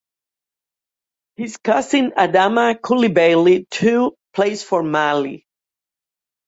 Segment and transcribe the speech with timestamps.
[1.35, 5.45] His cousin, Adama Coulibaly too, plays for Mali.